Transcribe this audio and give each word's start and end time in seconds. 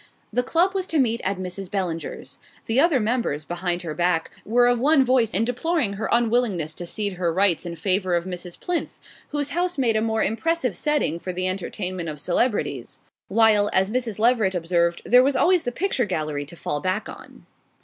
The 0.33 0.41
club 0.41 0.73
was 0.73 0.87
to 0.87 0.97
meet 0.97 1.21
at 1.23 1.37
Mrs. 1.37 1.69
Bellinger's. 1.69 2.39
The 2.65 2.79
other 2.79 2.99
members, 2.99 3.45
behind 3.45 3.83
her 3.83 3.93
back, 3.93 4.31
were 4.43 4.65
of 4.65 4.79
one 4.79 5.05
voice 5.05 5.31
in 5.31 5.45
deploring 5.45 5.93
her 5.93 6.09
unwillingness 6.11 6.73
to 6.73 6.87
cede 6.87 7.17
her 7.17 7.31
rights 7.31 7.67
in 7.67 7.75
favor 7.75 8.15
of 8.15 8.25
Mrs. 8.25 8.59
Plinth, 8.59 8.97
whose 9.29 9.49
house 9.49 9.77
made 9.77 9.95
a 9.95 10.01
more 10.01 10.23
impressive 10.23 10.75
setting 10.75 11.19
for 11.19 11.31
the 11.31 11.47
entertainment 11.47 12.09
of 12.09 12.19
celebrities; 12.19 12.97
while, 13.27 13.69
as 13.73 13.91
Mrs. 13.91 14.17
Leveret 14.17 14.55
observed, 14.55 15.03
there 15.05 15.21
was 15.21 15.35
always 15.35 15.65
the 15.65 15.71
picture 15.71 16.05
gallery 16.05 16.45
to 16.45 16.55
fall 16.55 16.79
back 16.81 17.07
on. 17.07 17.45